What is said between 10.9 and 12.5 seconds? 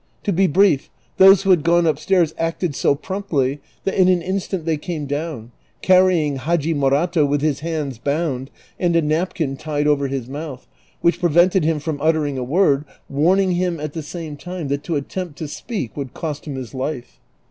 which jjrevented him from uttering a